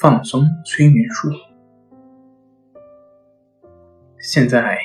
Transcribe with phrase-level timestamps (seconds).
[0.00, 1.28] 放松催眠术。
[4.18, 4.78] 现在，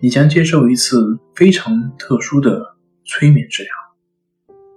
[0.00, 3.70] 你将接受一次非常特殊的催眠治疗。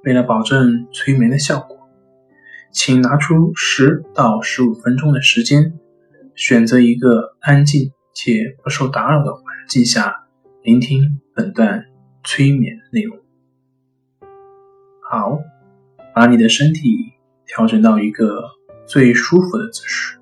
[0.04, 1.80] 为了保证催眠的效果，
[2.72, 5.74] 请拿出十到十五分钟的时间，
[6.36, 10.28] 选择一个安静且不受打扰的环境下，
[10.62, 11.86] 聆听本段
[12.24, 13.18] 催眠内容。
[15.10, 15.40] 好，
[16.14, 17.14] 把你的身体。
[17.48, 18.44] 调整到一个
[18.92, 20.20] 最舒服的姿势。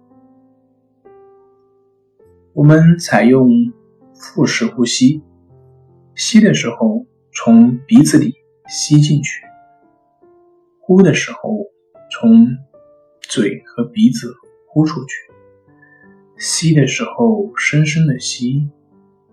[2.53, 3.49] 我们采用
[4.13, 5.23] 腹式呼吸，
[6.13, 8.35] 吸的时候从鼻子里
[8.67, 9.43] 吸进去，
[10.81, 11.39] 呼的时候
[12.11, 12.45] 从
[13.21, 14.35] 嘴和鼻子
[14.67, 15.15] 呼出去。
[16.37, 18.69] 吸的时候深深的吸，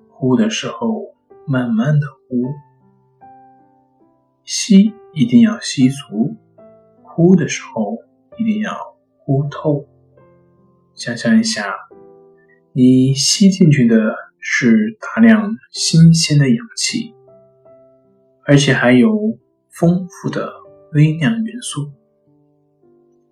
[0.09, 1.15] 呼的时候
[1.47, 2.43] 慢慢的呼。
[4.45, 6.35] 吸一定要吸足。
[7.03, 7.99] 呼的时候
[8.39, 8.96] 一定要
[9.27, 9.89] 呼透。
[10.95, 11.75] 想象一下，
[12.73, 17.13] 你吸进去的是大量新鲜的氧气，
[18.45, 19.37] 而且还有
[19.69, 20.53] 丰富的
[20.93, 21.91] 微量元素，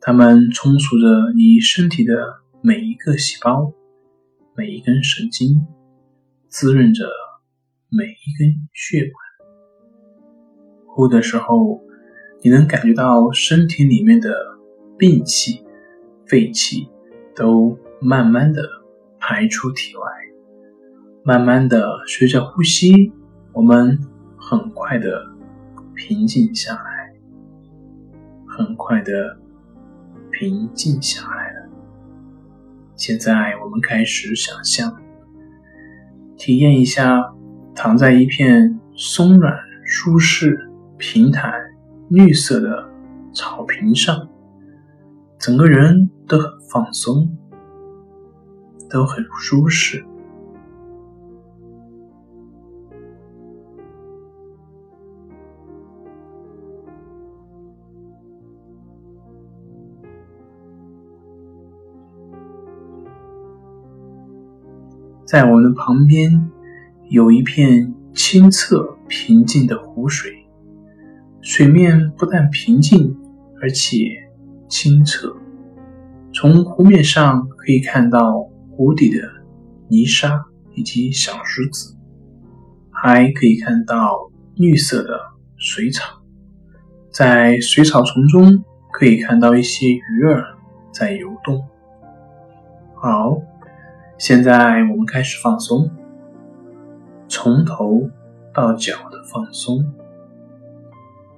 [0.00, 2.12] 它们充足着你身体的
[2.60, 3.72] 每一个细胞、
[4.56, 5.64] 每一根神经，
[6.48, 7.06] 滋润着
[7.88, 9.14] 每一根血管。
[10.88, 11.84] 呼的时候。
[12.42, 14.28] 你能感觉到身体里面的
[14.98, 15.63] 病气、
[16.26, 16.88] 废气
[17.34, 18.62] 都慢慢的
[19.18, 20.02] 排出体外，
[21.24, 23.12] 慢慢的随着呼吸，
[23.52, 23.98] 我们
[24.36, 25.26] 很快的
[25.94, 27.14] 平静下来，
[28.46, 29.38] 很快的
[30.30, 31.68] 平静下来了。
[32.96, 34.96] 现在我们开始想象，
[36.36, 37.32] 体验一下
[37.74, 41.52] 躺在一片松软、舒适、平坦。
[42.10, 42.86] 绿色的
[43.32, 44.28] 草坪上，
[45.44, 47.36] 整个人都很放松，
[48.88, 50.02] 都很舒适。
[65.26, 66.50] 在我们的旁边，
[67.10, 70.32] 有一片清澈平静的湖水。
[71.42, 73.14] 水面不但平静，
[73.60, 74.23] 而且
[74.74, 75.32] 清澈。
[76.32, 78.40] 从湖面上可以看到
[78.72, 79.20] 湖底的
[79.86, 81.96] 泥沙以及小石子，
[82.90, 85.16] 还可以看到绿色的
[85.56, 86.20] 水草。
[87.08, 90.44] 在水草丛中，可以看到一些鱼儿
[90.90, 91.64] 在游动。
[92.96, 93.36] 好，
[94.18, 95.88] 现在我们开始放松，
[97.28, 98.10] 从头
[98.52, 99.94] 到脚的放松。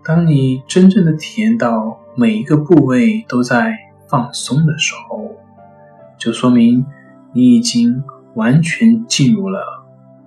[0.03, 3.77] 当你真正的体验到每一个部位都在
[4.09, 5.37] 放松的时候，
[6.17, 6.87] 就说明
[7.35, 8.03] 你已经
[8.35, 9.85] 完全进入了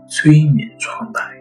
[0.07, 1.31] 催眠状态。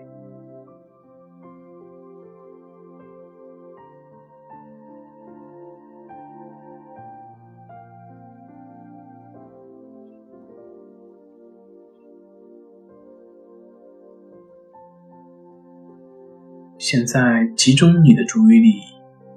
[16.78, 18.80] 现在集中你的注意力，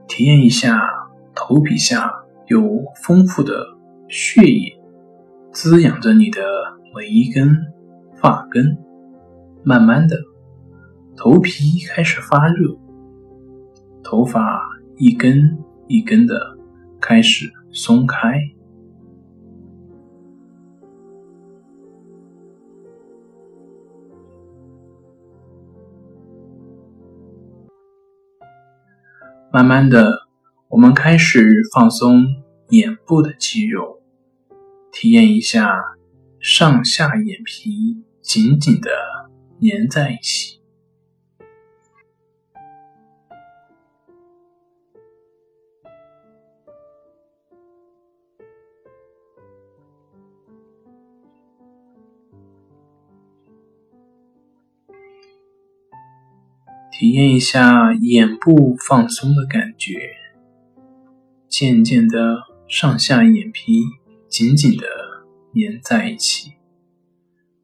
[0.07, 1.00] 体验一下
[1.43, 2.61] 头皮下有
[3.03, 3.65] 丰富的
[4.07, 4.79] 血液
[5.51, 6.39] 滋养着你的
[6.95, 7.57] 每一根
[8.15, 8.77] 发根。
[9.63, 10.15] 慢慢的，
[11.17, 12.77] 头皮开始发热，
[14.03, 14.61] 头发
[14.97, 15.57] 一根
[15.87, 16.35] 一根的
[17.01, 18.39] 开始松开。
[29.51, 30.20] 慢慢的，
[30.71, 32.23] 我们开始放松
[32.69, 34.01] 眼部的肌肉，
[34.89, 35.77] 体验一下
[36.39, 38.89] 上下眼皮紧紧的
[39.59, 40.61] 粘在一起。
[56.91, 60.20] 体验一下眼部放松的感觉，
[61.61, 63.83] 渐渐的，上下眼皮
[64.27, 64.87] 紧紧的
[65.53, 66.53] 粘在一起，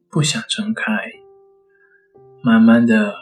[0.08, 0.84] 不想睁开，
[2.40, 3.12] 慢慢的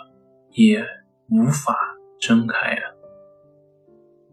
[0.52, 0.86] 也
[1.30, 1.74] 无法
[2.20, 2.94] 睁开了。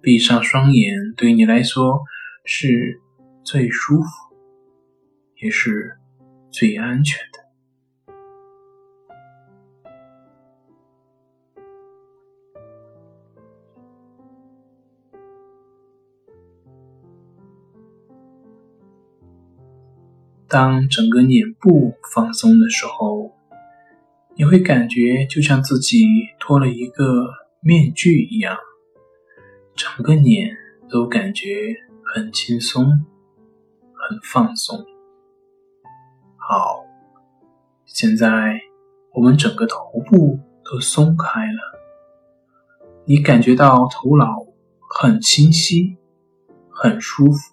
[0.01, 2.01] 闭上双眼，对你来说
[2.44, 3.00] 是
[3.45, 4.10] 最舒服，
[5.42, 5.98] 也是
[6.51, 7.22] 最安全
[20.54, 23.32] 当整个脸部放松的时候，
[24.36, 26.06] 你会感觉就像自己
[26.40, 27.26] 脱了一个
[27.60, 28.56] 面具一样。
[29.76, 30.56] 整个脸
[30.88, 31.48] 都感觉
[32.06, 34.78] 很轻松，很放松。
[36.38, 36.86] 好，
[37.88, 38.62] 现在
[39.16, 41.80] 我们整个头部都松开了，
[43.06, 44.46] 你感觉到头脑
[44.88, 45.98] 很清晰，
[46.70, 47.53] 很舒服。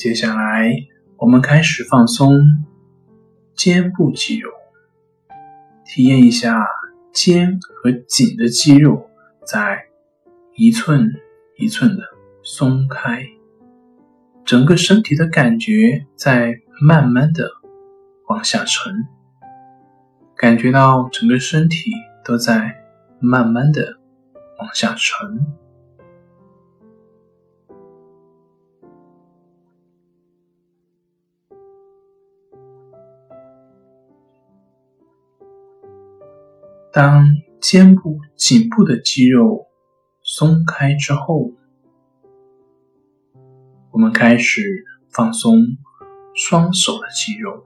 [0.00, 0.72] 接下来，
[1.18, 2.64] 我们开始放松
[3.54, 4.48] 肩部肌肉，
[5.84, 6.66] 体验一下
[7.12, 9.10] 肩和颈的肌肉
[9.44, 9.88] 在
[10.56, 11.12] 一寸
[11.58, 12.02] 一寸的
[12.42, 13.26] 松开，
[14.42, 17.50] 整个身体的感觉在慢慢的
[18.28, 19.06] 往下沉，
[20.34, 21.90] 感觉到整个身体
[22.24, 22.74] 都在
[23.20, 23.98] 慢慢的
[24.60, 25.59] 往下沉。
[36.92, 37.24] 当
[37.60, 39.68] 肩部、颈部的肌肉
[40.22, 41.52] 松开之后，
[43.92, 45.54] 我们开始放松
[46.34, 47.64] 双手的肌肉。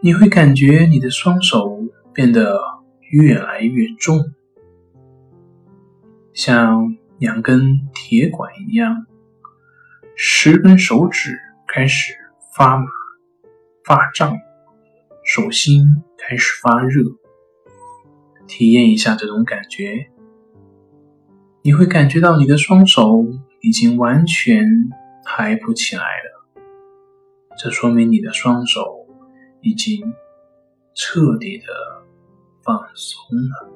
[0.00, 1.80] 你会感觉你的双手
[2.14, 2.60] 变得
[3.10, 4.20] 越来越重，
[6.32, 9.04] 像两根铁管一样，
[10.14, 11.36] 十根手指
[11.66, 12.14] 开始
[12.54, 12.86] 发麻、
[13.84, 14.38] 发胀。
[15.26, 15.84] 手心
[16.16, 17.02] 开始发热，
[18.46, 20.08] 体验一下这种感觉，
[21.62, 23.26] 你会感觉到你的双手
[23.60, 24.64] 已经完全
[25.24, 26.62] 抬不起来了，
[27.58, 29.04] 这说明你的双手
[29.62, 30.14] 已经
[30.94, 31.64] 彻底的
[32.62, 33.75] 放松了。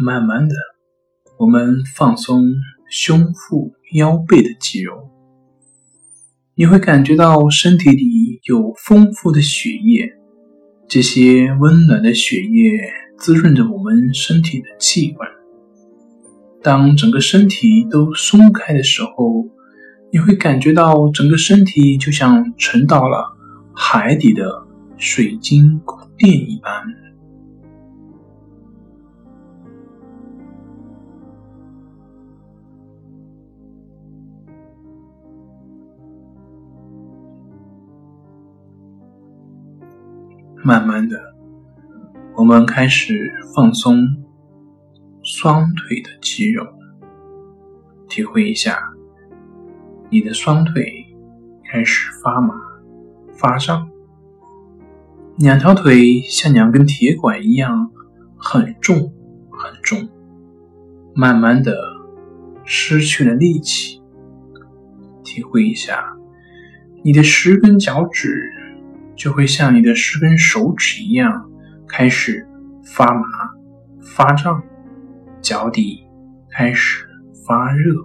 [0.00, 0.54] 慢慢的，
[1.38, 2.52] 我们放松
[2.90, 5.08] 胸腹、腰背的肌肉，
[6.56, 10.14] 你会感觉到身体里有丰富的血液，
[10.88, 12.72] 这些温暖的血液
[13.16, 15.28] 滋润着我们身体的器官。
[16.60, 19.48] 当整个身体都松开的时候，
[20.12, 23.36] 你会感觉到整个身体就像沉到了
[23.72, 27.03] 海底的水晶宫殿一般。
[40.66, 41.20] 慢慢的，
[42.34, 43.98] 我们开始放松
[45.22, 46.64] 双腿的肌肉，
[48.08, 48.78] 体会一下
[50.08, 51.04] 你的双腿
[51.70, 52.54] 开始发麻、
[53.34, 53.90] 发胀，
[55.36, 57.90] 两条腿像两根铁管一样
[58.38, 59.12] 很重
[59.50, 60.08] 很重，
[61.14, 61.76] 慢慢的
[62.64, 64.00] 失去了力气。
[65.22, 66.16] 体会一下
[67.02, 68.50] 你的十根脚趾。
[69.16, 71.50] 就会像你的十根手指一样
[71.88, 72.46] 开始
[72.84, 73.22] 发麻、
[74.02, 74.62] 发胀，
[75.40, 76.06] 脚底
[76.50, 77.06] 开始
[77.46, 78.04] 发热。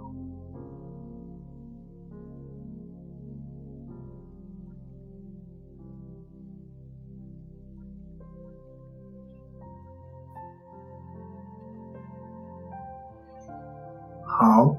[14.24, 14.74] 好，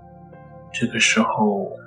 [0.73, 1.80] 这个时候。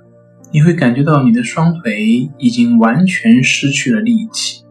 [0.54, 4.64] 你会感觉到你的双腿已经完全失去了力气，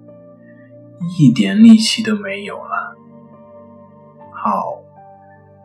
[1.20, 2.96] 一点力气都没有了。
[4.32, 4.80] 好，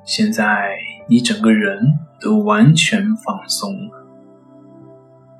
[0.04, 4.08] 现在你整个人都完全放松了，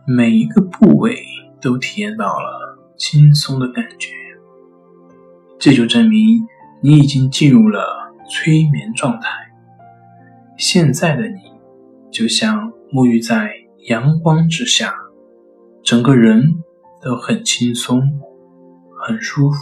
[0.06, 1.24] 每一个部位
[1.60, 4.14] 都体验到了轻松的感觉。
[5.58, 6.46] 这就证明
[6.84, 9.28] 你已经进入了催眠状态。
[10.56, 11.40] 现在的你
[12.12, 13.67] 就像沐浴在。
[13.88, 14.94] 阳光之下
[15.82, 16.62] 整个人
[17.00, 18.02] 都很轻松
[19.00, 19.58] 很舒服。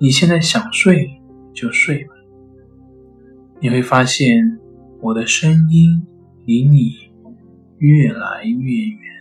[0.00, 1.08] 你现在想睡
[1.54, 2.14] 就睡吧。
[3.60, 4.58] 你会发现
[5.00, 6.04] 我的声音
[6.44, 6.90] 离你
[7.78, 9.11] 越来越远。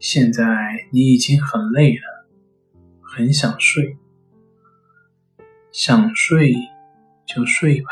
[0.00, 0.44] 现在
[0.92, 2.26] 你已经很累了，
[3.02, 3.98] 很想睡，
[5.72, 6.54] 想睡
[7.26, 7.88] 就睡吧。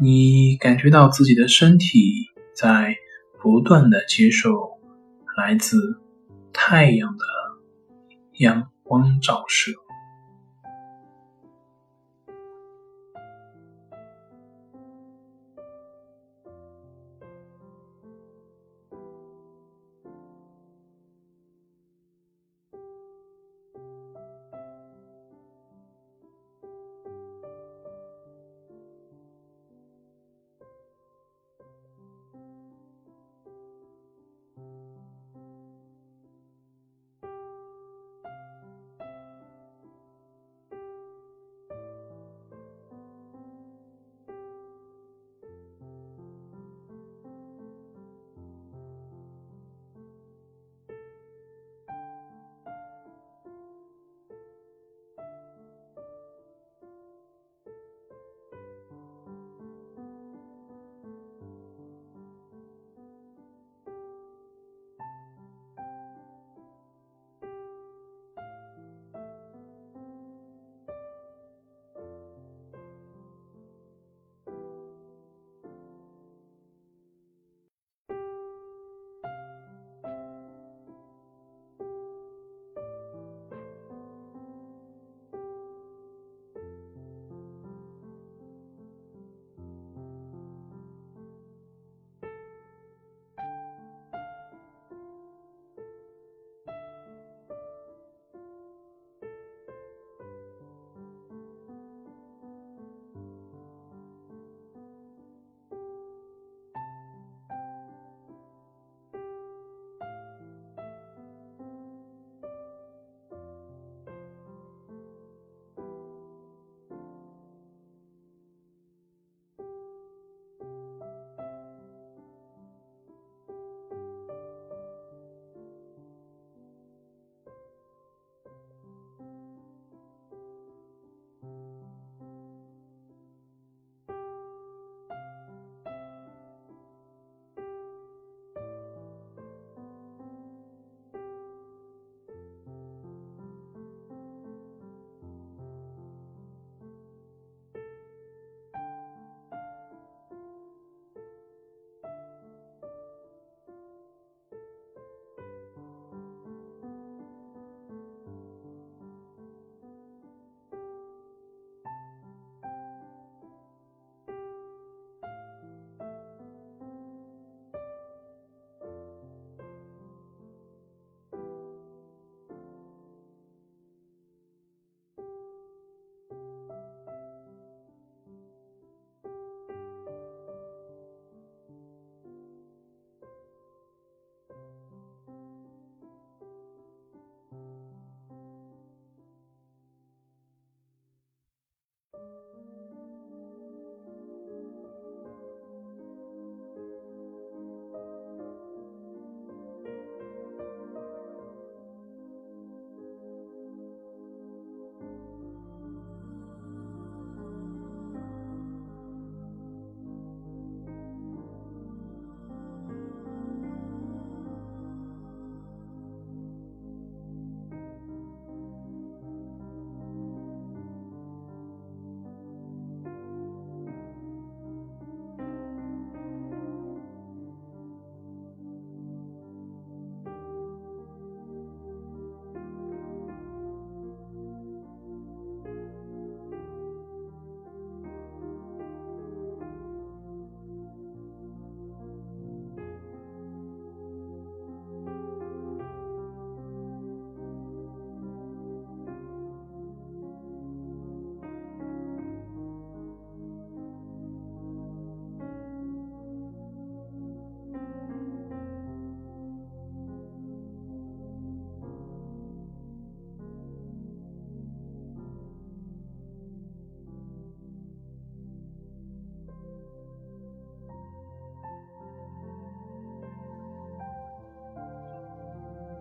[0.00, 2.94] 你感觉到自己的身体在
[3.42, 4.78] 不断的接受
[5.36, 6.00] 来自
[6.52, 7.24] 太阳的
[8.34, 9.72] 阳光照射。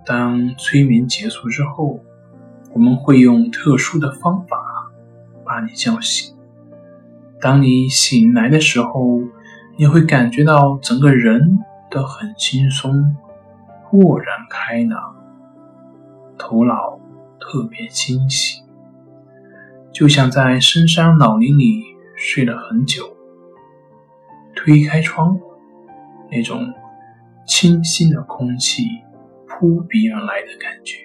[0.08, 2.00] 当催眠结束之后，
[2.74, 4.90] 我们会用特殊的方法
[5.44, 6.34] 把你叫醒。
[7.42, 9.20] 当你醒来的时候，
[9.76, 11.60] 你会感觉到整个人
[11.92, 13.18] 都很轻松，
[13.84, 15.14] 豁然开朗，
[16.38, 16.98] 头脑
[17.38, 18.64] 特别清醒，
[19.92, 21.84] 就像在深山老林里
[22.16, 23.04] 睡了很久。
[24.56, 25.38] 推开窗，
[26.32, 26.74] 那种
[27.46, 28.86] 清新的空气
[29.60, 30.98] 扑鼻而来的感觉。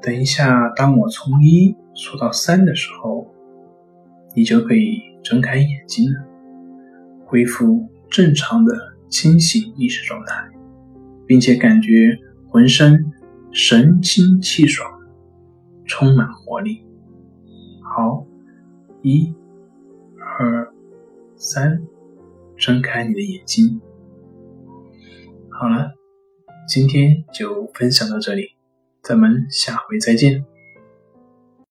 [0.00, 3.26] 等一下，当我从一数到三的时候，
[4.34, 6.24] 你就可以睁开眼睛了，
[7.26, 8.72] 恢复正常的
[9.10, 10.48] 清醒意识状态，
[11.26, 12.16] 并且感觉
[12.48, 13.04] 浑身
[13.50, 14.90] 神清气爽，
[15.84, 16.86] 充满活力。
[17.82, 18.24] 好，
[19.02, 19.34] 一、
[20.18, 20.72] 二、
[21.36, 21.82] 三，
[22.56, 23.80] 睁开你的眼睛。
[25.50, 25.92] 好了，
[26.68, 28.52] 今天就分享到这里。
[29.02, 30.44] 咱们下回再见。